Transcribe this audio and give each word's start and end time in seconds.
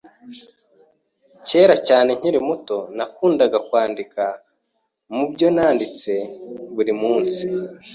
Kera 1.47 1.75
cyane 1.87 2.09
nkiri 2.17 2.39
muto, 2.47 2.77
nakundaga 2.97 3.57
kwandika 3.67 4.23
mubyo 5.15 5.47
nanditse 5.55 6.11
buri 6.75 6.93
munsi. 7.01 7.43